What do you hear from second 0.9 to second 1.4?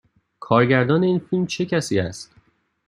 این